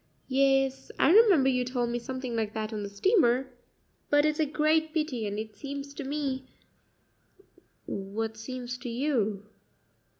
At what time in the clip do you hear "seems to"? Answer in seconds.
5.55-6.03, 8.35-8.89